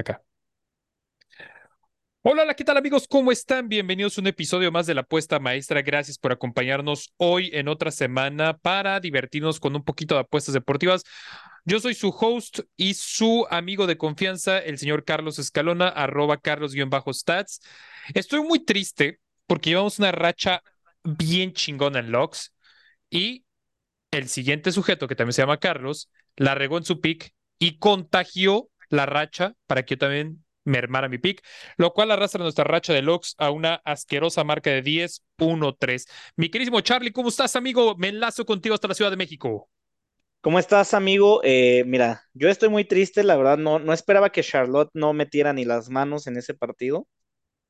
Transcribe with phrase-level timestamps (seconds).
[0.00, 0.22] acá.
[2.22, 3.06] Hola, ¿qué tal amigos?
[3.08, 3.68] ¿Cómo están?
[3.68, 5.82] Bienvenidos a un episodio más de La Apuesta Maestra.
[5.82, 11.04] Gracias por acompañarnos hoy en otra semana para divertirnos con un poquito de apuestas deportivas.
[11.64, 17.60] Yo soy su host y su amigo de confianza, el señor Carlos Escalona, arroba carlos-stats.
[18.14, 20.62] Estoy muy triste porque llevamos una racha
[21.04, 22.52] bien chingona en logs
[23.10, 23.44] y
[24.10, 28.68] el siguiente sujeto, que también se llama Carlos, la regó en su pick y contagió
[28.90, 31.42] la racha para que yo también mermara mi pick,
[31.76, 36.06] lo cual arrastra nuestra racha de logs a una asquerosa marca de 10-1-3.
[36.36, 37.96] Mi querísimo Charlie, ¿cómo estás, amigo?
[37.96, 39.68] Me enlazo contigo hasta la Ciudad de México.
[40.40, 41.40] ¿Cómo estás, amigo?
[41.42, 45.52] Eh, mira, yo estoy muy triste, la verdad, no, no esperaba que Charlotte no metiera
[45.52, 47.08] ni las manos en ese partido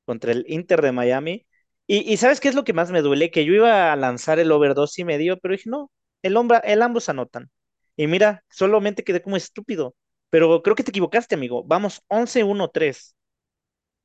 [0.05, 1.47] contra el Inter de Miami.
[1.87, 3.31] Y, y ¿sabes qué es lo que más me duele?
[3.31, 5.91] Que yo iba a lanzar el over dos y medio, pero dije, no,
[6.21, 7.49] el, hombre, el ambos anotan.
[7.95, 9.95] Y mira, solamente quedé como estúpido.
[10.29, 11.63] Pero creo que te equivocaste, amigo.
[11.65, 13.15] Vamos, 11-1-3.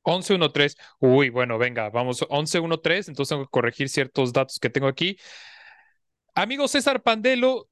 [0.03, 0.77] 11-1-3.
[0.99, 3.07] Uy, bueno, venga, vamos 11-1-3.
[3.09, 5.17] Entonces tengo que corregir ciertos datos que tengo aquí.
[6.35, 7.69] Amigo César Pandelo,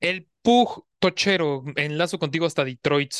[0.00, 3.14] el Pug Tochero, enlazo contigo hasta Detroit.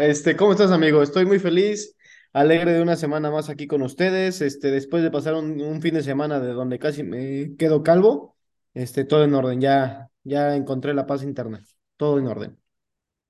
[0.00, 1.02] Este, ¿cómo estás, amigo?
[1.02, 1.96] Estoy muy feliz,
[2.32, 4.40] alegre de una semana más aquí con ustedes.
[4.42, 8.36] Este, después de pasar un, un fin de semana de donde casi me quedo calvo,
[8.74, 9.60] este, todo en orden.
[9.60, 11.62] Ya, ya encontré la paz interna.
[11.96, 12.58] Todo en orden.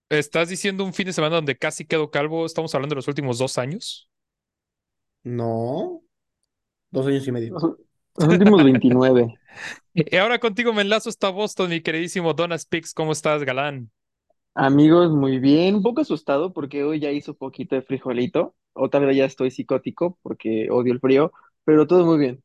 [0.09, 2.47] ¿Estás diciendo un fin de semana donde casi quedó calvo?
[2.47, 4.09] ¿Estamos hablando de los últimos dos años?
[5.25, 6.03] No,
[6.91, 7.57] dos años y medio.
[8.17, 9.35] Los últimos 29.
[9.95, 12.95] Y ahora contigo me enlazo hasta Boston, mi queridísimo Donna Speaks.
[12.95, 13.91] ¿Cómo estás, galán?
[14.55, 15.77] Amigos, muy bien.
[15.77, 18.55] Un poco asustado porque hoy ya hizo poquito de frijolito.
[18.73, 21.33] Otra vez ya estoy psicótico porque odio el frío,
[21.65, 22.43] pero todo muy bien.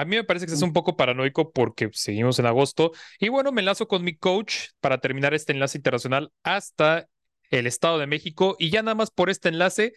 [0.00, 2.92] A mí me parece que es un poco paranoico porque seguimos en agosto.
[3.18, 7.08] Y bueno, me enlazo con mi coach para terminar este enlace internacional hasta
[7.50, 8.56] el Estado de México.
[8.58, 9.92] Y ya nada más por este enlace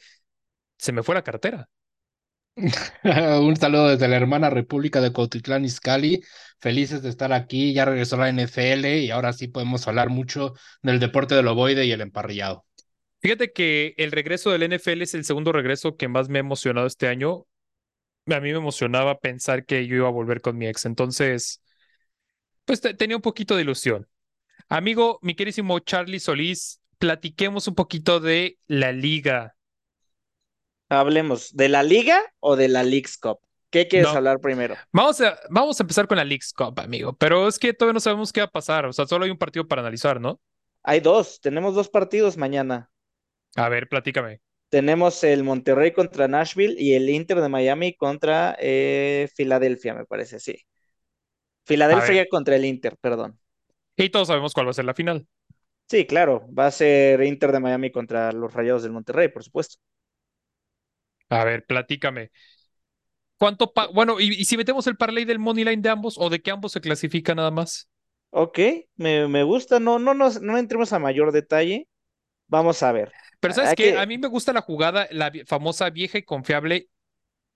[0.78, 1.70] se me fue la cartera.
[3.42, 6.22] Un saludo desde la hermana República de Cuautitlán Izcalli.
[6.60, 7.74] Felices de estar aquí.
[7.74, 11.92] Ya regresó la NFL y ahora sí podemos hablar mucho del deporte del ovoide y
[11.92, 12.66] el emparrillado.
[13.22, 16.88] Fíjate que el regreso del NFL es el segundo regreso que más me ha emocionado
[16.88, 17.46] este año.
[18.36, 20.86] A mí me emocionaba pensar que yo iba a volver con mi ex.
[20.86, 21.62] Entonces,
[22.66, 24.08] pues tenía un poquito de ilusión.
[24.70, 29.56] Amigo, mi querísimo Charlie Solís, platiquemos un poquito de la liga.
[30.90, 33.40] Hablemos, ¿de la liga o de la League's Cup?
[33.72, 34.14] ¿Qué quieres No.
[34.14, 34.80] hablar primero?
[34.94, 37.14] Vamos a, vamos a empezar con la League's Cup, amigo.
[37.18, 38.86] Pero es que todavía no sabemos qué va a pasar.
[38.86, 40.42] O sea, solo hay un partido para analizar, ¿no?
[40.84, 42.92] Hay dos, tenemos dos partidos mañana.
[43.56, 44.42] A ver, platícame.
[44.70, 50.40] Tenemos el Monterrey contra Nashville y el Inter de Miami contra eh, Filadelfia, me parece,
[50.40, 50.56] sí.
[51.66, 53.40] Filadelfia contra el Inter, perdón.
[53.98, 55.28] Y todos sabemos cuál va a ser la final.
[55.94, 59.78] Sí, claro, va a ser Inter de Miami contra los Rayados del Monterrey, por supuesto.
[61.30, 62.32] A ver, platícame.
[63.38, 66.30] ¿Cuánto pa- Bueno, y, y si metemos el parlay del money line de ambos o
[66.30, 67.90] de que ambos se clasifican nada más?
[68.32, 68.60] Ok,
[68.96, 71.88] me, me gusta, no, no, nos, no entremos a mayor detalle.
[72.48, 73.14] Vamos a ver.
[73.40, 73.94] Pero ¿sabes qué?
[73.94, 76.90] que- A mí me gusta la jugada, la famosa vieja y confiable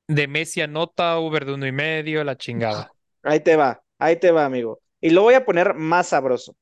[0.08, 2.94] de Messi anota, over de uno y medio, la chingada.
[3.24, 4.82] Ahí te va, ahí te va, amigo.
[5.02, 6.56] Y lo voy a poner más sabroso.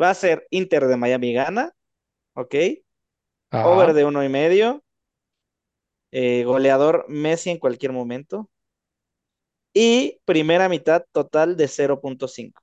[0.00, 1.72] Va a ser Inter de Miami gana,
[2.34, 2.54] ok.
[3.50, 3.68] Ajá.
[3.70, 4.84] Over de uno y medio.
[6.12, 8.48] eh, goleador Messi en cualquier momento.
[9.74, 12.62] Y primera mitad total de 0.5.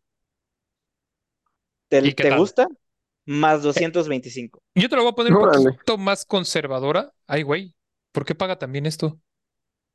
[1.87, 2.67] ¿Te, ¿Y qué te gusta?
[3.29, 4.59] Más 225.
[4.73, 7.11] Yo te lo voy a poner un poquito más conservadora.
[7.27, 7.75] Ay, güey,
[8.11, 9.19] ¿por qué paga también esto?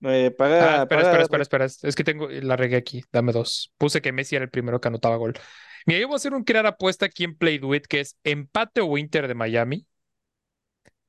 [0.02, 1.88] Eh, Ah, paga, espera, espera, paga- espera, espera.
[1.88, 3.02] Es que tengo, la regué aquí.
[3.10, 3.72] Dame dos.
[3.76, 5.34] Puse que Messi era el primero que anotaba gol.
[5.84, 8.16] Mira, yo voy a hacer un crear apuesta aquí en Play Do It, que es
[8.22, 9.84] empate o Inter de Miami.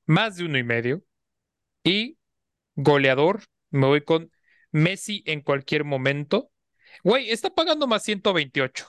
[0.08, 1.03] Más de uno y medio.
[1.84, 2.18] Y
[2.75, 4.31] goleador, me voy con
[4.72, 6.50] Messi en cualquier momento.
[7.03, 8.88] Güey, está pagando más 128.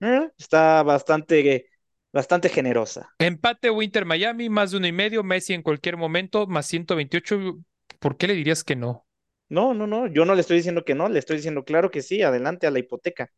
[0.00, 1.66] Eh, Está bastante,
[2.14, 3.10] bastante generosa.
[3.18, 5.22] Empate o Inter Miami, más de uno y medio.
[5.24, 7.58] Messi en cualquier momento, más 128.
[7.98, 9.06] ¿Por qué le dirías que no?
[9.48, 10.06] No, no, no.
[10.06, 12.22] Yo no le estoy diciendo que no, le estoy diciendo claro que sí.
[12.22, 13.30] Adelante a la hipoteca.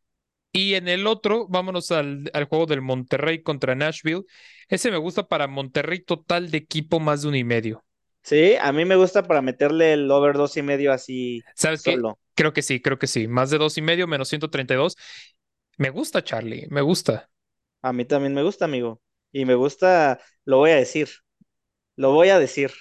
[0.53, 4.23] Y en el otro, vámonos al, al juego del Monterrey contra Nashville.
[4.69, 7.85] Ese me gusta para Monterrey total de equipo más de uno y medio.
[8.23, 11.99] Sí, a mí me gusta para meterle el over dos y medio así ¿Sabes qué?
[11.99, 12.19] solo.
[12.35, 13.29] Creo que sí, creo que sí.
[13.29, 14.97] Más de dos y medio, menos 132.
[15.79, 17.31] Me gusta, Charlie, me gusta.
[17.83, 19.01] A mí también me gusta, amigo.
[19.33, 21.09] Y me gusta, lo voy a decir.
[21.97, 22.73] Lo voy a decir.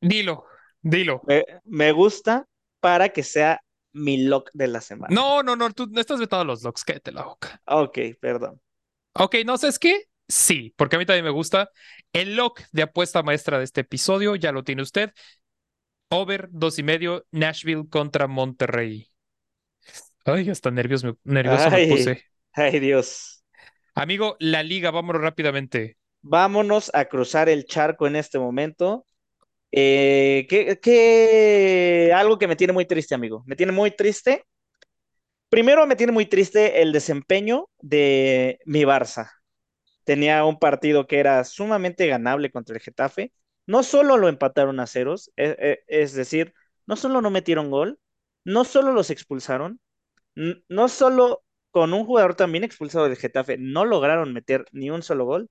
[0.00, 0.44] Dilo,
[0.82, 1.22] dilo.
[1.26, 2.46] Me, me gusta
[2.80, 3.60] para que sea
[3.92, 5.14] mi lock de la semana.
[5.14, 7.60] No, no, no, tú no estás vetado a los locks, cállate la boca.
[7.66, 8.60] Ok, perdón.
[9.14, 10.04] Ok, no, ¿sabes qué?
[10.28, 11.70] Sí, porque a mí también me gusta.
[12.12, 15.12] El lock de apuesta maestra de este episodio ya lo tiene usted.
[16.08, 19.10] Over dos y medio, Nashville contra Monterrey.
[20.24, 22.24] Ay, hasta nervios me, nervioso me puse.
[22.52, 23.35] ay, Dios.
[23.96, 25.96] Amigo, la liga, vámonos rápidamente.
[26.22, 29.06] Vámonos a cruzar el charco en este momento.
[29.72, 33.44] Eh, ¿qué, qué- Algo que me tiene muy triste, amigo.
[33.46, 34.44] Me tiene muy triste.
[35.48, 39.30] Primero me tiene muy triste el desempeño de mi Barça.
[40.04, 43.32] Tenía un partido que era sumamente ganable contra el Getafe.
[43.66, 46.54] No solo lo empataron a ceros, e- e- es, decir,
[46.86, 48.00] no solo no metieron gol,
[48.44, 49.80] no solo los expulsaron,
[50.68, 51.44] no solo
[51.76, 55.50] con un jugador también expulsado del Getafe, no lograron meter ni un solo gol,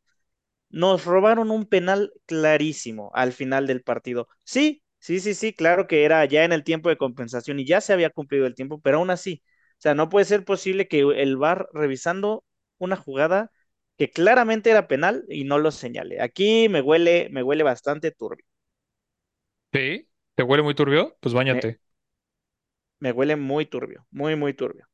[0.69, 4.27] nos robaron un penal clarísimo al final del partido.
[4.43, 7.81] Sí, sí, sí, sí, claro que era ya en el tiempo de compensación y ya
[7.81, 9.43] se había cumplido el tiempo, pero aún así,
[9.79, 12.45] o sea, no puede ser posible que el VAR revisando
[12.79, 13.51] una jugada
[13.97, 16.21] que claramente era penal y no lo señale.
[16.21, 18.45] Aquí me huele, me huele bastante turbio.
[19.73, 20.09] ¿Sí?
[20.35, 21.17] ¿Te huele muy turbio?
[21.21, 21.79] Pues Me, báñate.
[22.99, 24.85] me huele muy turbio, muy, muy turbio.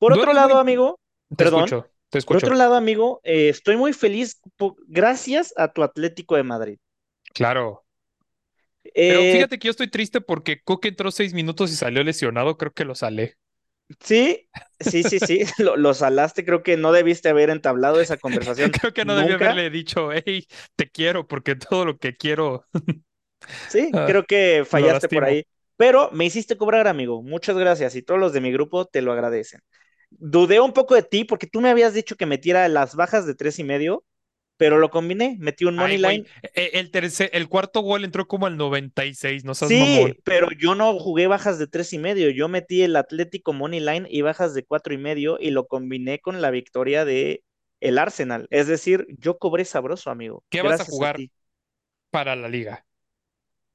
[0.00, 0.34] Por ¿No otro muy...
[0.34, 1.00] lado, amigo,
[1.36, 2.56] Te perdón, escucho, te por otro escucho.
[2.56, 4.40] lado, amigo, eh, estoy muy feliz
[4.88, 6.78] gracias a tu Atlético de Madrid.
[7.34, 7.84] Claro.
[9.06, 12.56] Pero Eh, fíjate que yo estoy triste porque Coque entró seis minutos y salió lesionado.
[12.56, 13.36] Creo que lo salé.
[14.00, 14.48] Sí,
[14.78, 18.92] sí, sí, sí, lo, lo salaste, creo que no debiste haber entablado esa conversación Creo
[18.92, 19.32] que no debí nunca.
[19.32, 20.46] haberle dicho, hey,
[20.76, 22.66] te quiero, porque todo lo que quiero
[23.66, 25.44] Sí, ah, creo que fallaste por ahí,
[25.76, 27.22] pero me hiciste cobrar, amigo.
[27.22, 29.60] Muchas gracias y todos los de mi grupo te lo agradecen.
[30.10, 33.34] Dudé un poco de ti porque tú me habías dicho que metiera las bajas de
[33.34, 34.04] tres y medio,
[34.56, 36.28] pero lo combiné, metí un money Ay, line.
[36.42, 40.18] e- el tercer, el cuarto gol entró como al 96, no seas Sí, mamón.
[40.24, 44.06] pero yo no jugué bajas de tres y medio, yo metí el Atlético money line
[44.10, 47.44] y bajas de cuatro y medio y lo combiné con la victoria de
[47.80, 48.46] el Arsenal.
[48.50, 50.44] Es decir, yo cobré sabroso, amigo.
[50.48, 51.24] ¿Qué vas a jugar
[52.10, 52.86] para la liga?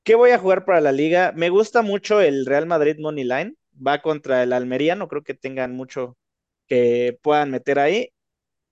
[0.03, 1.31] ¿Qué voy a jugar para la liga?
[1.35, 3.55] Me gusta mucho el Real Madrid Money Line.
[3.85, 6.17] Va contra el Almería, no creo que tengan mucho
[6.67, 8.09] que puedan meter ahí.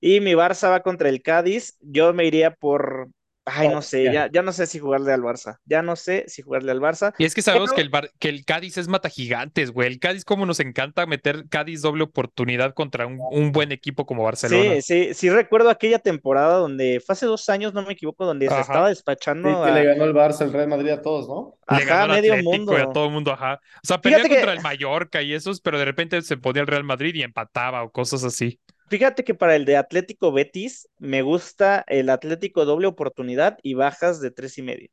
[0.01, 1.77] Y mi Barça va contra el Cádiz.
[1.81, 3.09] Yo me iría por.
[3.45, 5.57] Ay, no sé, ya, ya no sé si jugarle al Barça.
[5.65, 7.13] Ya no sé si jugarle al Barça.
[7.17, 9.87] Y es que sabemos Pero que el, Bar- que el Cádiz es mata gigantes, güey.
[9.87, 14.23] El Cádiz, como nos encanta meter Cádiz doble oportunidad contra un, un buen equipo como
[14.23, 14.77] Barcelona.
[14.77, 18.49] sí, sí, sí recuerdo aquella temporada donde fue hace dos años, no me equivoco, donde
[18.49, 21.59] se estaba Sí, despachando que le ganó el Barça, el Real Madrid a todos, ¿no?
[21.69, 22.87] Le ajá, ganó a al medio Atlético y a mundo.
[22.87, 23.59] todo el mundo, ajá.
[23.83, 26.61] O sea, perdía Fíjate contra que, el Mallorca y esos, pero de repente se ponía
[26.61, 28.59] el Real Madrid y empataba o cosas así.
[28.89, 34.21] Fíjate que para el de Atlético Betis me gusta el Atlético doble oportunidad y bajas
[34.21, 34.89] de tres y medio.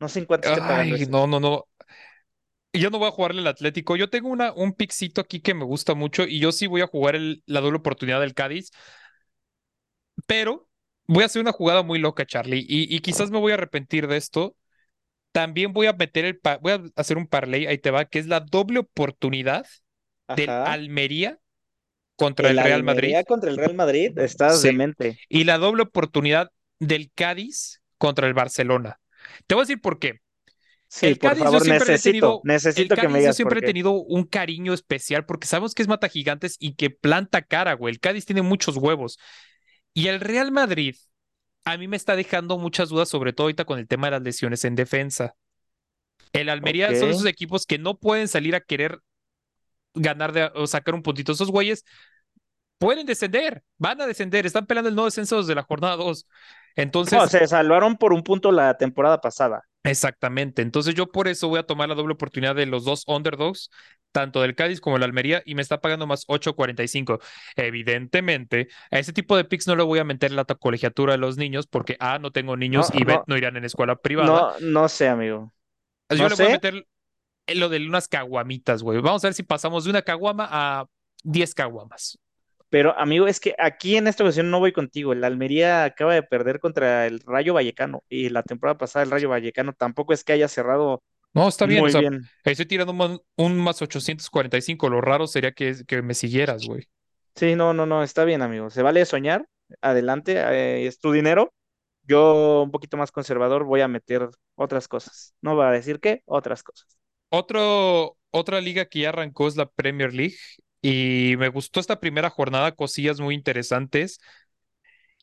[0.00, 1.66] No sé en cuánto esté pagando Ay, no, no, no.
[2.74, 3.96] Yo no voy a jugarle al Atlético.
[3.96, 6.86] Yo tengo una, un pixito aquí que me gusta mucho y yo sí voy a
[6.86, 8.70] jugar el, la doble oportunidad del Cádiz,
[10.26, 10.68] pero
[11.06, 14.06] voy a hacer una jugada muy loca, Charlie, y, y quizás me voy a arrepentir
[14.08, 14.56] de esto.
[15.32, 18.28] También voy a meter el, voy a hacer un parlay, ahí te va, que es
[18.28, 19.66] la doble oportunidad
[20.28, 20.64] del Ajá.
[20.64, 21.40] Almería
[22.16, 23.14] contra El el Real Madrid.
[23.26, 24.68] Contra el Real Madrid, estás Sí.
[24.68, 25.18] demente.
[25.28, 29.00] Y la doble oportunidad del Cádiz contra el Barcelona.
[29.46, 30.20] Te voy a decir por qué.
[30.88, 32.42] Sí, El por Cádiz yo favor, siempre le he necesito, tenido,
[32.74, 35.82] el necesito que me Cádiz yo siempre he tenido un cariño especial porque sabemos que
[35.82, 37.94] es mata gigantes y que planta cara, güey.
[37.94, 39.18] El Cádiz tiene muchos huevos.
[39.94, 40.96] Y el Real Madrid
[41.64, 44.22] a mí me está dejando muchas dudas, sobre todo ahorita con el tema de las
[44.22, 45.34] lesiones en defensa.
[46.32, 49.00] El Almería son esos equipos que no pueden salir a querer
[49.94, 51.32] ganar de, o sacar un puntito.
[51.32, 51.84] Esos güeyes
[52.78, 56.26] pueden descender, van a descender, están peleando el no descenso desde la jornada 2.
[57.10, 59.62] No, Entonces, se salvaron por un punto la temporada pasada.
[59.84, 60.62] Exactamente.
[60.62, 63.68] Entonces yo por eso voy a tomar la doble oportunidad de los dos underdogs,
[64.12, 67.18] tanto del Cádiz como el Almería, y me está pagando más 8.45.
[67.56, 71.36] Evidentemente, a ese tipo de picks no le voy a meter la colegiatura de los
[71.36, 74.46] niños porque A, no tengo niños No, y B, no, no irán en escuela privada.
[74.46, 75.52] no, no sé, amigo.
[76.10, 76.86] Yo No le voy a meter
[77.48, 79.00] lo de unas caguamitas, güey.
[79.00, 80.86] Vamos a ver si pasamos de una caguama a
[81.24, 82.18] 10 caguamas.
[82.68, 85.12] pero amigo, es que aquí en esta ocasión no voy contigo.
[85.12, 89.28] El Almería acaba de perder contra el Rayo Vallecano y la temporada pasada el Rayo
[89.28, 91.02] Vallecano tampoco es que haya cerrado
[91.34, 92.30] No, está bien, o muy sea, bien.
[92.44, 94.88] estoy tirando un, más- un más 845.
[94.88, 96.88] Lo raro sería que, que me siguieras, güey.
[97.34, 98.70] Sí, no, no, no, está bien, amigo.
[98.70, 99.46] Se vale soñar.
[99.80, 101.52] Adelante, eh, es tu dinero.
[102.02, 105.34] Yo, un poquito más conservador, voy a meter otras cosas.
[105.40, 106.98] No va a decir qué, otras cosas.
[107.34, 110.36] Otro, otra liga que ya arrancó es la Premier League
[110.82, 114.20] y me gustó esta primera jornada, cosillas muy interesantes.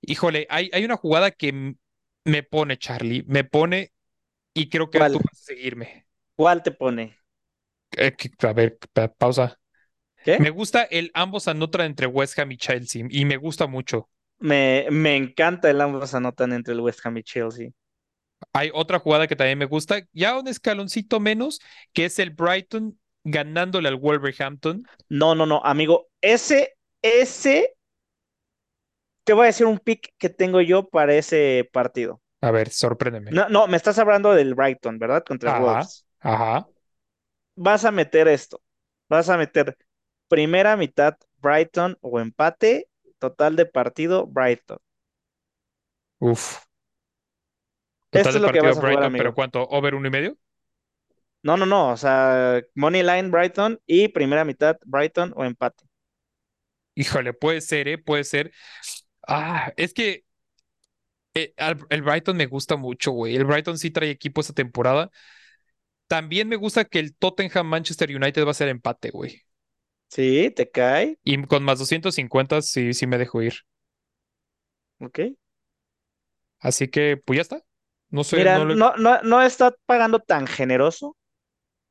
[0.01, 1.75] Híjole, hay, hay una jugada que
[2.25, 3.91] me pone, Charlie, me pone
[4.53, 6.07] y creo que tú vas a seguirme.
[6.35, 7.19] ¿Cuál te pone?
[7.97, 8.15] Eh,
[8.47, 9.59] a ver, pa- pausa.
[10.23, 10.39] ¿Qué?
[10.39, 14.09] Me gusta el ambos anotan entre West Ham y Chelsea y me gusta mucho.
[14.39, 17.71] Me, me encanta el ambos anotan entre el West Ham y Chelsea.
[18.53, 21.59] Hay otra jugada que también me gusta, ya un escaloncito menos,
[21.93, 24.83] que es el Brighton ganándole al Wolverhampton.
[25.07, 26.07] No, no, no, amigo.
[26.21, 27.75] Ese, ese,
[29.23, 32.21] te voy a decir un pick que tengo yo para ese partido.
[32.41, 33.31] A ver, sorpréndeme.
[33.31, 35.23] No, no, me estás hablando del Brighton, ¿verdad?
[35.23, 35.73] Contra el Ajá.
[35.73, 36.05] Wolves.
[36.21, 36.67] Ajá.
[37.55, 38.61] Vas a meter esto.
[39.09, 39.77] Vas a meter
[40.27, 42.89] primera mitad Brighton o empate,
[43.19, 44.79] total de partido Brighton.
[46.21, 46.65] Uf.
[48.11, 49.63] Esto es de lo que partido vas a Brighton, pero ¿cuánto?
[49.67, 50.37] ¿Over uno y medio?
[51.41, 55.85] No, no, no, o sea, money line Brighton y primera mitad Brighton o empate.
[56.95, 57.97] Híjole, puede ser, ¿eh?
[57.97, 58.51] Puede ser.
[59.27, 60.25] Ah, es que
[61.33, 63.35] eh, al- el Brighton me gusta mucho, güey.
[63.35, 65.09] El Brighton sí trae equipo esta temporada.
[66.07, 69.43] También me gusta que el Tottenham Manchester United va a ser empate, güey.
[70.09, 73.53] Sí, te cae, Y con más 250 sí, sí me dejo ir.
[74.99, 75.19] ok.
[76.59, 77.63] Así que, pues ya está.
[78.11, 81.15] No sé, Mira, no le- no, no, no está pagando tan generoso,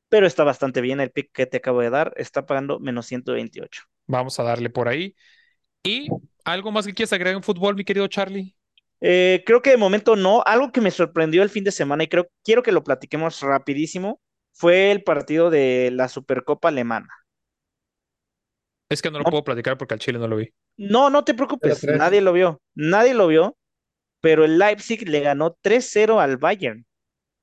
[0.09, 2.13] pero está bastante bien el pick que te acabo de dar.
[2.17, 3.83] Está pagando menos 128.
[4.07, 5.15] vamos a darle por ahí.
[5.83, 6.09] ¿Y
[6.45, 8.55] algo más que quieras agregar en fútbol, mi querido Charlie?
[9.01, 10.43] Eh, creo que de momento no.
[10.45, 14.21] Algo que me sorprendió el fin de semana y creo quiero que lo platiquemos rapidísimo
[14.53, 17.07] fue el partido de la Supercopa Alemana.
[18.89, 19.31] Es que no lo No.
[19.31, 20.53] puedo platicar porque al Chile no lo vi.
[20.77, 23.57] No, no te preocupes, nadie lo vio, nadie lo vio,
[24.21, 26.85] pero el Leipzig le ganó 3-0 al Bayern.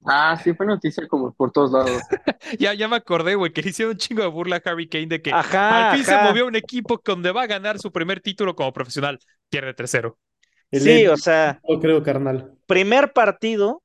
[0.04, 2.02] Ah, sí, fue noticia como por todos lados.
[2.60, 5.06] Ya, ya me acordé, güey, que le hicieron un chingo de burla a Harry Kane
[5.06, 7.90] de que Ajá, al fin se movió a un equipo donde va a ganar su
[7.92, 9.18] primer título como profesional.
[9.48, 10.16] Pierde 3-0.
[10.70, 12.56] El Sí, o sea, no creo, carnal.
[12.66, 13.82] primer partido,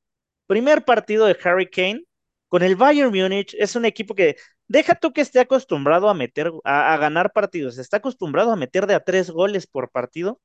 [0.47, 2.03] primer partido de Harry Kane
[2.49, 3.55] con el Bayern Múnich.
[3.57, 4.35] Es un equipo que,
[4.67, 8.87] deja tú que esté acostumbrado a meter, a, a ganar partidos, está acostumbrado a meter
[8.87, 10.39] de a tres goles por partido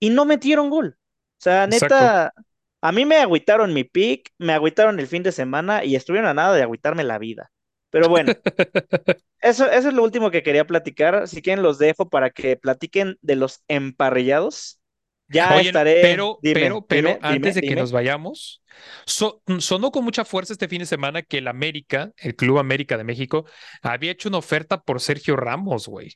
[0.00, 0.98] y no metieron gol.
[1.42, 2.14] O sea, Exacto.
[2.22, 2.34] neta,
[2.80, 6.34] a mí me agüitaron mi pick, me agüitaron el fin de semana y estuvieron a
[6.34, 7.50] nada de agüitarme la vida.
[7.90, 8.36] Pero bueno,
[9.40, 11.26] eso, eso es lo último que quería platicar.
[11.28, 14.80] Si quieren, los dejo para que platiquen de los emparrillados.
[15.28, 16.00] Ya Oye, estaré.
[16.02, 18.62] pero, dime, pero, pero, dime, antes dime, de que nos vayamos,
[19.06, 22.98] so- sonó con mucha fuerza este fin de semana que el América, el Club América
[22.98, 23.46] de México,
[23.82, 26.14] había hecho una oferta por Sergio Ramos, güey.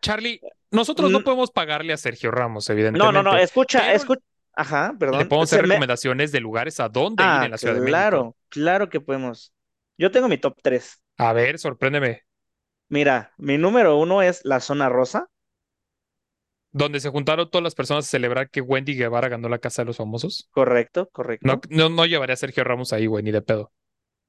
[0.06, 0.40] Charlie,
[0.72, 1.24] nosotros no Mm.
[1.24, 3.14] podemos pagarle a Sergio Ramos, No, evidentemente.
[3.14, 4.22] no, no, escucha, pero escucha.
[4.58, 5.20] Ajá, perdón.
[5.20, 7.82] Le podemos hacer me- recomendaciones de lugares a dónde ir Ah, en la Ciudad de
[7.82, 7.92] México.
[7.92, 9.54] claro, claro que podemos.
[9.98, 11.02] Yo tengo mi top 3.
[11.18, 12.24] A ver, sorpréndeme.
[12.88, 15.28] Mira, mi número uno es la zona rosa.
[16.72, 19.86] Donde se juntaron todas las personas a celebrar que Wendy Guevara ganó la Casa de
[19.88, 20.50] los Famosos.
[20.52, 21.48] Correcto, correcto.
[21.48, 23.72] No, no, no llevaría a Sergio Ramos ahí, güey, ni de pedo.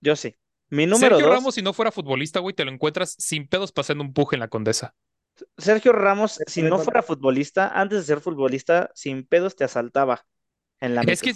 [0.00, 0.34] Yo sí.
[0.70, 3.72] Mi número Sergio dos, Ramos, si no fuera futbolista, güey, te lo encuentras sin pedos
[3.72, 4.94] pasando un puje en la Condesa.
[5.58, 10.26] Sergio Ramos, si no fuera futbolista, antes de ser futbolista, sin pedos te asaltaba
[10.80, 11.34] en la Es que,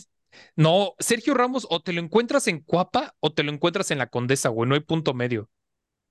[0.56, 4.06] no, Sergio Ramos o te lo encuentras en Cuapa o te lo encuentras en la
[4.08, 5.48] Condesa, güey, no hay punto medio.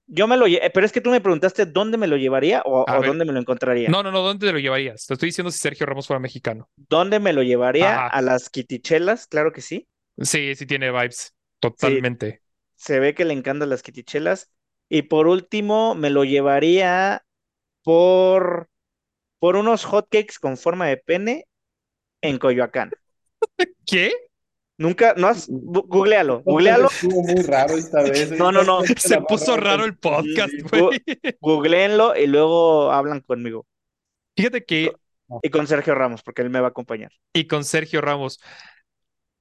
[0.07, 2.89] Yo me lo lle- pero es que tú me preguntaste dónde me lo llevaría o,
[2.89, 3.09] A o ver.
[3.09, 3.89] dónde me lo encontraría.
[3.91, 5.05] No, no, no, ¿dónde te lo llevarías?
[5.05, 6.67] Te estoy diciendo si Sergio Ramos fuera mexicano.
[6.77, 7.95] ¿Dónde me lo llevaría?
[7.95, 8.07] Ajá.
[8.07, 9.87] A las quitichelas, claro que sí.
[10.21, 12.41] Sí, sí tiene vibes, totalmente.
[12.75, 14.51] Se ve que le encantan las quitichelas.
[14.89, 17.23] Y por último, me lo llevaría
[17.83, 18.69] por,
[19.39, 21.45] por unos hotcakes con forma de pene
[22.21, 22.91] en Coyoacán.
[23.85, 24.11] ¿Qué?
[24.77, 28.31] Nunca, no has, googlealo, googlealo, Estuvo muy raro esta vez.
[28.31, 28.81] No, no, no.
[28.97, 31.03] Se puso raro el podcast, güey.
[31.41, 33.65] googleenlo y luego hablan conmigo.
[34.37, 34.93] Fíjate que,
[35.43, 37.11] Y con Sergio Ramos, porque él me va a acompañar.
[37.33, 38.39] y con Sergio Ramos,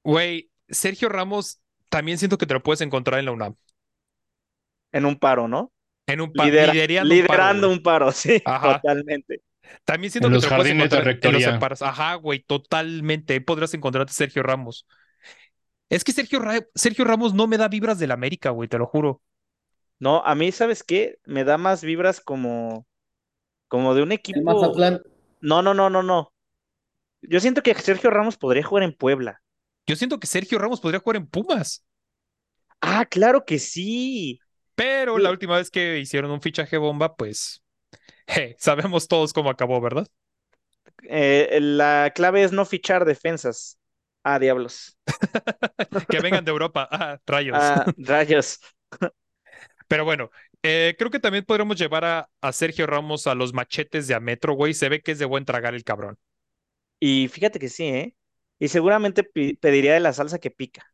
[0.03, 3.55] güey, Sergio Ramos también siento que te lo puedes encontrar en la UNAM.
[4.91, 5.71] En un paro, ¿no?
[6.13, 8.81] En un pa- Lidera- liderando un paro, liderando un paro, sí, Ajá.
[8.81, 9.41] totalmente.
[9.85, 11.81] También siento En que los te puedes jardines de encontrar en los.
[11.81, 13.33] Ajá, güey, totalmente.
[13.33, 14.87] Ahí podrás encontrarte a Sergio Ramos.
[15.89, 18.85] Es que Sergio, Ra- Sergio Ramos no me da vibras del América, güey, te lo
[18.85, 19.21] juro.
[19.99, 21.17] No, a mí, ¿sabes qué?
[21.25, 22.85] Me da más vibras como,
[23.67, 24.41] como de un El equipo.
[24.41, 25.01] Mazatlán.
[25.41, 26.33] No, no, no, no, no.
[27.21, 29.41] Yo siento que Sergio Ramos podría jugar en Puebla.
[29.87, 31.85] Yo siento que Sergio Ramos podría jugar en Pumas,
[32.81, 34.39] Ah, claro que sí.
[34.79, 35.19] Pero Sí.
[35.19, 37.63] la última vez que hicieron un fichaje bomba, pues
[38.59, 40.07] sabemos todos cómo acabó, ¿verdad?
[41.03, 43.79] Eh, la clave es no fichar defensas.
[44.23, 44.97] Ah, diablos.
[46.09, 46.87] Que vengan de Europa.
[46.91, 47.57] Ah, rayos.
[47.57, 48.59] Ah, rayos.
[49.87, 50.29] Pero bueno,
[50.63, 54.53] eh, creo que también podremos llevar a, a Sergio Ramos a los machetes de Ametro,
[54.53, 54.73] güey.
[54.73, 56.17] Se ve que es de buen tragar el cabrón.
[56.99, 58.15] Y fíjate que sí, ¿eh?
[58.59, 60.85] Y seguramente pediría de la salsa que pica.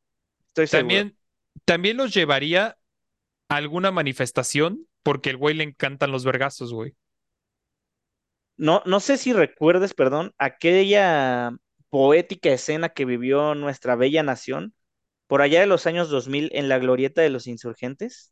[0.47, 1.03] Estoy seguro.
[1.03, 1.17] También,
[1.65, 2.77] también los llevaría
[3.49, 6.95] alguna manifestación porque el güey le encantan los vergazos, güey.
[8.57, 11.51] No, no sé si recuerdes, perdón, aquella
[11.89, 14.73] poética escena que vivió nuestra bella nación
[15.27, 18.31] por allá de los años 2000 en la glorieta de los insurgentes.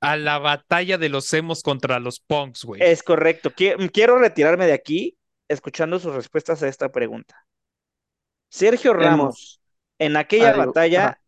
[0.00, 2.80] A la batalla de los emos contra los punks, güey.
[2.82, 3.50] Es correcto.
[3.50, 5.18] Qui- Quiero retirarme de aquí
[5.48, 7.46] escuchando sus respuestas a esta pregunta.
[8.48, 8.92] Sergio.
[8.94, 9.60] Ramos,
[9.98, 11.21] en aquella batalla, ajá.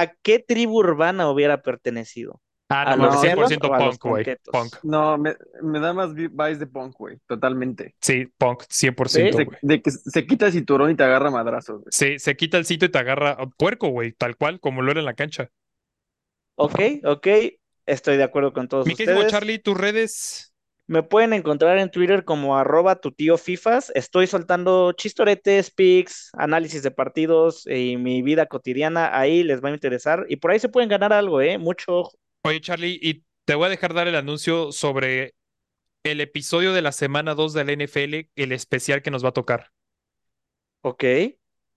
[0.00, 2.40] ¿A qué tribu urbana hubiera pertenecido?
[2.68, 4.24] Ah, ¿A no, los güey, ceros 100% o a los punk, güey.
[4.50, 4.74] Punk.
[4.82, 7.94] No, me, me da más vi- vibes de punk, güey, totalmente.
[8.00, 9.58] Sí, punk, 100%, De, güey.
[9.60, 11.88] de que se quita el cinturón y te agarra madrazos, güey.
[11.90, 15.00] Sí, se quita el cinto y te agarra puerco, güey, tal cual, como lo era
[15.00, 15.50] en la cancha.
[16.54, 17.26] Ok, ok,
[17.86, 19.32] estoy de acuerdo con todos Mi querido ustedes.
[19.32, 20.51] Charlie, tus redes.
[20.92, 23.90] Me pueden encontrar en Twitter como arroba tu tío Fifas.
[23.94, 29.18] Estoy soltando chistoretes, pics, análisis de partidos y mi vida cotidiana.
[29.18, 30.26] Ahí les va a interesar.
[30.28, 31.56] Y por ahí se pueden ganar algo, ¿eh?
[31.56, 32.10] Mucho.
[32.42, 35.34] Oye, Charlie, y te voy a dejar dar el anuncio sobre
[36.04, 39.32] el episodio de la semana 2 de la NFL, el especial que nos va a
[39.32, 39.68] tocar.
[40.82, 41.04] Ok.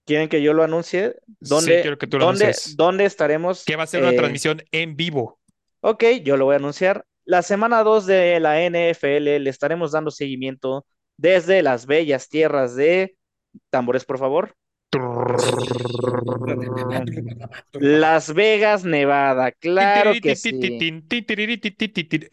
[0.06, 1.16] ¿Quieren que yo lo anuncie?
[1.26, 2.76] Sí, ¿Dónde, quiero que tú lo dónde, anuncies.
[2.76, 3.64] dónde estaremos?
[3.64, 5.40] Que va a ser una Eh, transmisión en vivo.
[5.80, 7.06] Ok, yo lo voy a anunciar.
[7.26, 10.86] La semana 2 de la NFL le estaremos dando seguimiento
[11.18, 13.16] desde las bellas tierras de...
[13.70, 14.56] Tambores, por favor.
[17.74, 19.52] Las Vegas, Nevada.
[19.52, 20.52] Claro que sí.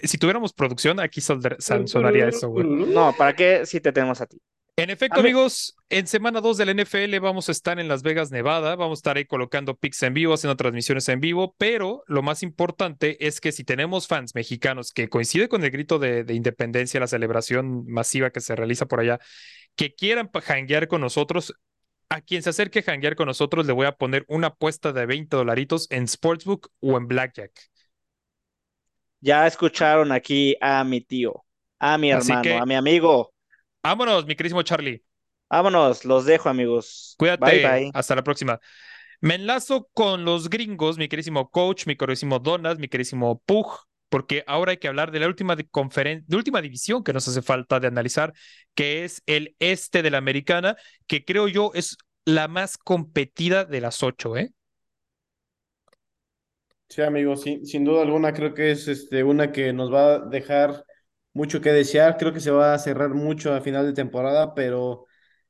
[0.02, 2.66] Si tuviéramos producción, aquí sonaría eso, güey.
[2.66, 4.38] No, ¿para qué si te tenemos a ti?
[4.76, 8.30] En efecto, amigos, en semana 2 de la NFL vamos a estar en Las Vegas,
[8.30, 8.74] Nevada.
[8.74, 11.54] Vamos a estar ahí colocando pics en vivo, haciendo transmisiones en vivo.
[11.58, 15.98] Pero lo más importante es que si tenemos fans mexicanos que coincide con el grito
[15.98, 19.18] de, de independencia, la celebración masiva que se realiza por allá,
[19.76, 21.54] que quieran janguear con nosotros,
[22.08, 25.04] a quien se acerque a janguear con nosotros, le voy a poner una apuesta de
[25.04, 27.52] 20 dolaritos en Sportsbook o en Blackjack.
[29.20, 31.44] Ya escucharon aquí a mi tío,
[31.78, 33.32] a mi hermano, que- a mi amigo.
[33.82, 35.02] Vámonos, mi querísimo Charlie.
[35.50, 37.16] Vámonos, los dejo, amigos.
[37.16, 37.38] Cuídate.
[37.38, 37.92] Bye, bye.
[37.92, 38.60] Hasta la próxima.
[39.20, 43.66] Me enlazo con los gringos, mi querísimo coach, mi querísimo Donas, mi querísimo Pug,
[44.10, 47.42] porque ahora hay que hablar de la última conferen- de última división que nos hace
[47.42, 48.32] falta de analizar,
[48.74, 53.80] que es el este de la americana, que creo yo es la más competida de
[53.82, 54.52] las ocho, ¿eh?
[56.88, 60.18] Sí, amigo, sin, sin duda alguna creo que es este, una que nos va a
[60.20, 60.84] dejar
[61.32, 62.16] mucho que desear.
[62.16, 65.06] Creo que se va a cerrar mucho a final de temporada, pero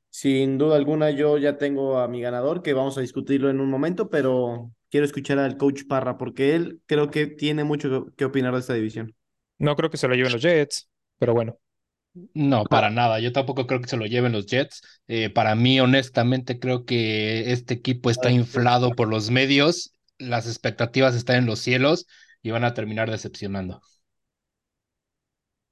[0.09, 3.69] sin duda alguna yo ya tengo a mi ganador, que vamos a discutirlo en un
[3.69, 8.53] momento, pero quiero escuchar al coach Parra, porque él creo que tiene mucho que, opinar
[8.53, 9.15] de esta división.
[9.57, 11.57] No creo que se lo lleven los Jets, pero bueno.
[12.35, 13.19] No, para nada.
[13.19, 14.81] Yo tampoco creo que se lo lleven los Jets.
[15.07, 19.95] Eh, para mí, honestamente, creo que este equipo está inflado por los medios.
[20.19, 22.05] Las expectativas están en los cielos
[22.43, 23.81] y van a terminar decepcionando.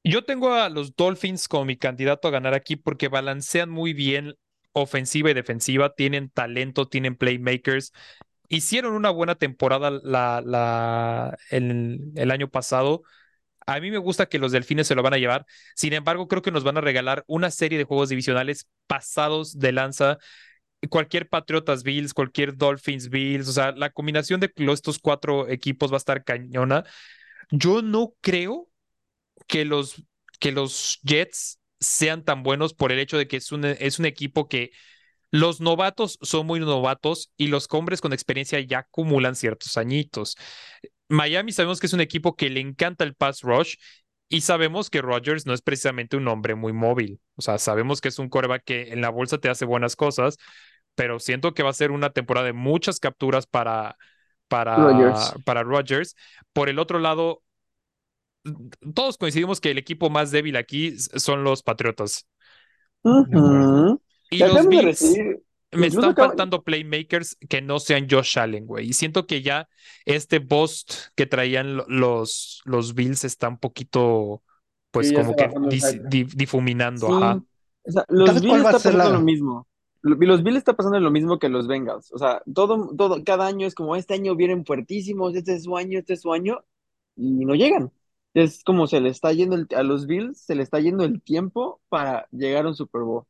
[0.03, 4.35] Yo tengo a los Dolphins como mi candidato a ganar aquí porque balancean muy bien
[4.73, 7.93] ofensiva y defensiva, tienen talento, tienen playmakers.
[8.49, 13.03] Hicieron una buena temporada la, la, el, el año pasado.
[13.67, 15.45] A mí me gusta que los Delfines se lo van a llevar.
[15.75, 19.71] Sin embargo, creo que nos van a regalar una serie de juegos divisionales pasados de
[19.73, 20.17] lanza.
[20.89, 25.97] Cualquier Patriotas Bills, cualquier Dolphins Bills, o sea, la combinación de estos cuatro equipos va
[25.97, 26.85] a estar cañona.
[27.51, 28.70] Yo no creo
[29.51, 30.01] que los,
[30.39, 34.05] que los Jets sean tan buenos por el hecho de que es un, es un
[34.05, 34.71] equipo que
[35.29, 40.37] los novatos son muy novatos y los hombres con experiencia ya acumulan ciertos añitos.
[41.09, 43.75] Miami sabemos que es un equipo que le encanta el pass rush
[44.29, 47.19] y sabemos que Rodgers no es precisamente un hombre muy móvil.
[47.35, 50.37] O sea, sabemos que es un coreback que en la bolsa te hace buenas cosas,
[50.95, 53.97] pero siento que va a ser una temporada de muchas capturas para,
[54.47, 54.77] para,
[55.43, 56.15] para Rodgers.
[56.53, 57.43] Por el otro lado,
[58.93, 62.27] todos coincidimos que el equipo más débil aquí son los Patriotas.
[64.29, 65.01] Y los Bills
[65.73, 68.89] me incluso están faltando playmakers que no sean Josh Allen, güey.
[68.89, 69.69] Y siento que ya
[70.05, 74.43] este bust que traían lo- los, los Bills está un poquito,
[74.91, 75.49] pues Sí, como que
[76.09, 77.13] di- difuminando, Sí.
[77.13, 77.43] ajá.
[77.83, 79.67] O sea, los ¿Sabes Bills está pasando la- lo mismo.
[80.01, 82.11] Lo- Los Bills está pasando lo mismo que los Bengals.
[82.11, 85.77] O sea, todo, todo, cada año es como este año vienen fuertísimos, este es su
[85.77, 86.59] año, este es su año,
[87.15, 87.91] y no llegan.
[88.33, 91.21] Es como se le está yendo el- a los Bills, se le está yendo el
[91.21, 93.25] tiempo para llegar a un Super Bowl.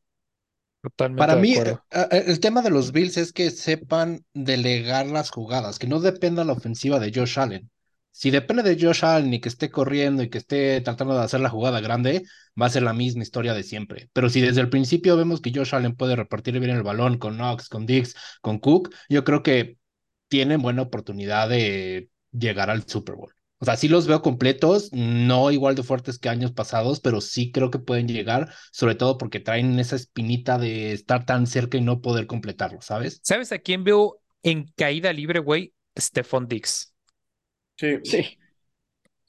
[0.82, 1.84] Totalmente Para de mí, acuerdo.
[1.92, 6.00] eh, eh, el tema de los Bills es que sepan delegar las jugadas, que no
[6.00, 7.70] dependa la ofensiva de Josh Allen.
[8.12, 11.40] Si depende de Josh Allen y que esté corriendo y que esté tratando de hacer
[11.40, 12.24] la jugada grande,
[12.60, 14.10] va a ser la misma historia de siempre.
[14.14, 17.36] Pero si desde el principio vemos que Josh Allen puede repartir bien el balón con
[17.38, 19.78] Knox, con Diggs, con Cook, yo creo que
[20.28, 23.34] tienen buena oportunidad de llegar al Super Bowl.
[23.62, 27.52] O sea, sí los veo completos, no igual de fuertes que años pasados, pero sí
[27.52, 31.82] creo que pueden llegar, sobre todo porque traen esa espinita de estar tan cerca y
[31.82, 33.20] no poder completarlo, ¿sabes?
[33.24, 35.76] ¿Sabes a quién veo en caída libre, güey?
[35.96, 36.96] Stephon Dix.
[37.78, 38.00] Sí.
[38.04, 38.38] Sí.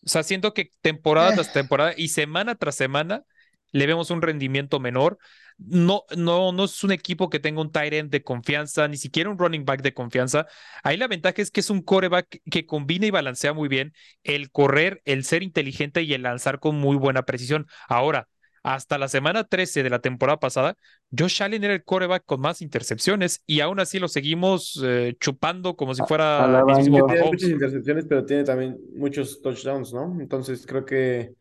[0.05, 3.25] O sea, siento que temporada tras temporada y semana tras semana
[3.73, 5.19] le vemos un rendimiento menor.
[5.59, 9.31] No, no, no es un equipo que tenga un tight end de confianza, ni siquiera
[9.31, 10.47] un running back de confianza.
[10.83, 13.93] Ahí la ventaja es que es un coreback que combina y balancea muy bien
[14.25, 17.67] el correr, el ser inteligente y el lanzar con muy buena precisión.
[17.89, 18.29] Ahora,
[18.63, 20.77] hasta la semana 13 de la temporada pasada,
[21.17, 25.75] Josh Allen era el coreback con más intercepciones y aún así lo seguimos eh, chupando
[25.75, 30.17] como si fuera Tiene muchas intercepciones, pero tiene también muchos touchdowns, ¿no?
[30.21, 31.35] Entonces creo que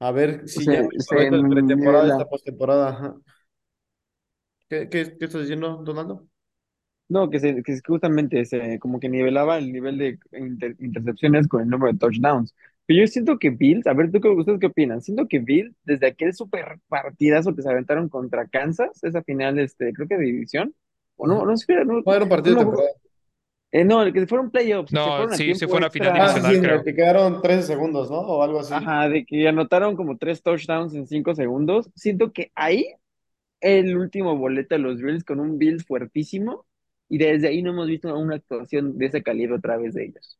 [0.00, 1.16] a ver si Se- ya se
[1.48, 2.88] pretemporada, esta postemporada.
[2.90, 3.16] ajá.
[4.68, 6.26] ¿Qué, qué, qué estás diciendo, Donaldo?
[7.08, 11.62] No, que, se, que justamente se como que nivelaba el nivel de inter- intercepciones con
[11.62, 12.54] el número de touchdowns.
[12.84, 15.00] Pero yo siento que Bills, a ver, ¿tú qué, ustedes qué opinan?
[15.00, 19.92] Siento que Bills, desde aquel super partidazo que se aventaron contra Kansas, esa final, este,
[19.94, 20.74] creo que de división,
[21.16, 22.92] o no, no sé, no, ¿Cuál era un partido no, de temporada?
[23.70, 26.16] Eh, no, el que fueron playoffs, No, se fueron a sí, sí fue una final
[26.16, 26.24] extra.
[26.24, 26.84] Ah, sí, divisional, sí, creo.
[26.84, 28.18] que quedaron 13 segundos, ¿no?
[28.18, 28.74] O algo así.
[28.74, 31.90] Ajá, de que anotaron como tres touchdowns en cinco segundos.
[31.94, 32.86] Siento que ahí
[33.60, 36.66] el último boleto de los Bills con un Bills fuertísimo
[37.08, 40.38] y desde ahí no hemos visto una actuación de ese calibre otra vez de ellos.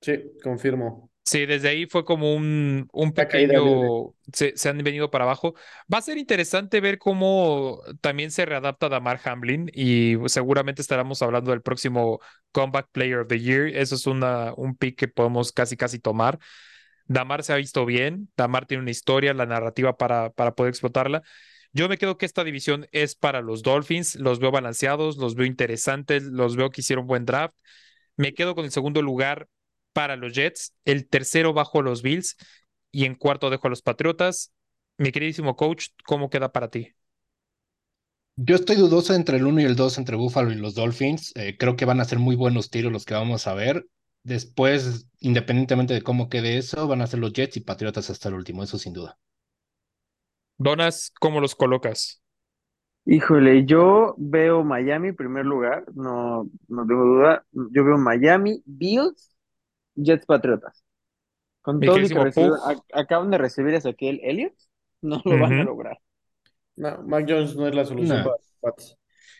[0.00, 1.10] Sí, confirmo.
[1.26, 5.54] Sí, desde ahí fue como un, pequeño, se, se han venido para abajo.
[5.92, 11.50] Va a ser interesante ver cómo también se readapta Damar Hamlin y seguramente estaremos hablando
[11.50, 12.20] del próximo
[12.52, 13.66] Comeback Player of the Year.
[13.66, 16.38] Eso es una, un pick que podemos casi casi tomar.
[17.06, 21.22] Damar se ha visto bien, Damar tiene una historia, la narrativa para, para poder explotarla.
[21.72, 25.46] Yo me quedo que esta división es para los Dolphins, los veo balanceados, los veo
[25.46, 27.56] interesantes, los veo que hicieron buen draft.
[28.16, 29.48] Me quedo con el segundo lugar
[29.96, 32.36] para los Jets, el tercero bajo los Bills
[32.92, 34.52] y en cuarto dejo a los Patriotas.
[34.98, 36.92] Mi queridísimo coach, ¿cómo queda para ti?
[38.36, 41.32] Yo estoy dudoso entre el 1 y el 2, entre Buffalo y los Dolphins.
[41.34, 43.86] Eh, creo que van a ser muy buenos tiros los que vamos a ver.
[44.22, 48.34] Después, independientemente de cómo quede eso, van a ser los Jets y Patriotas hasta el
[48.34, 49.18] último, eso sin duda.
[50.58, 52.22] Donas, ¿cómo los colocas?
[53.06, 57.46] Híjole, yo veo Miami en primer lugar, no, no tengo duda.
[57.52, 59.35] Yo veo Miami, Bills,
[59.96, 60.84] Jets Patriotas.
[61.62, 64.54] Con Mi todo que acaban de recibir a Ezequiel Elliott,
[65.02, 65.98] no lo van a lograr.
[66.76, 68.24] No, Mac Jones no es la solución No.
[68.24, 68.98] para los Pats.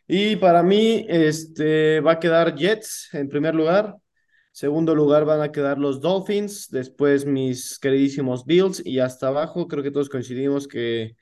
[0.08, 3.94] Y para mí, este va a quedar Jets en primer lugar.
[4.52, 6.68] Segundo lugar van a quedar los Dolphins.
[6.70, 8.84] Después mis queridísimos Bills.
[8.84, 11.16] Y hasta abajo creo que todos coincidimos que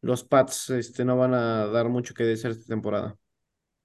[0.00, 3.16] los Pats este, no van a dar mucho que desear esta temporada.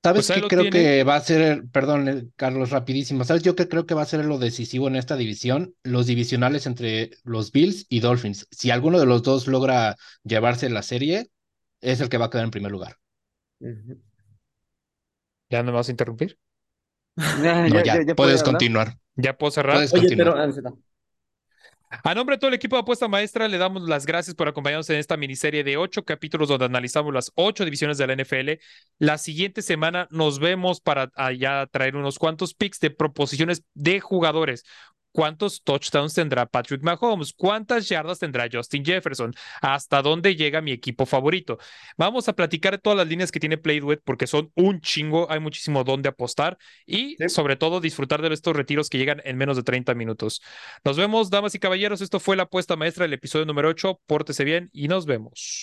[0.04, 0.70] ¿Sabes Pues qué creo tiene.
[0.70, 3.24] que va a ser, perdón, Carlos, rapidísimo.
[3.26, 5.76] ¿Sabes yo qué creo que va a ser lo decisivo en esta división?
[5.84, 8.48] Los divisionales entre los Bills y Dolphins.
[8.52, 11.30] Si alguno de los dos logra llevarse la serie,
[11.82, 12.98] es el que va a quedar en primer lugar.
[15.50, 16.40] ¿Ya no me vas a interrumpir?
[17.66, 18.98] No, ya, ya, ya, ya puedes continuar.
[19.16, 19.86] ¿Ya puedo cerrar?
[19.86, 20.36] Puedes Oye, continuar.
[20.36, 20.36] pero.
[21.90, 24.90] A nombre de todo el equipo de Apuesta Maestra, le damos las gracias por acompañarnos
[24.90, 28.60] en esta miniserie de ocho capítulos donde analizamos las ocho divisiones de la NFL.
[29.00, 34.66] La siguiente semana nos vemos para allá traer unos cuantos picks de proposiciones de jugadores.
[35.18, 37.34] ¿Cuántos touchdowns tendrá Patrick Mahomes?
[37.34, 39.34] ¿Cuántas yardas tendrá Justin Jefferson?
[39.64, 41.58] ¿Hasta dónde llega mi equipo favorito?
[41.98, 45.40] Vamos a platicar de todas las líneas que tiene PlayDuet porque son un chingo, hay
[45.40, 47.30] muchísimo donde apostar y Sí.
[47.30, 50.40] sobre todo disfrutar de estos retiros que llegan en menos de 30 minutos.
[50.86, 52.02] Nos vemos, damas y caballeros.
[52.02, 54.00] Esto fue la apuesta maestra del episodio número 8.
[54.06, 55.56] Pórtese bien y nos vemos.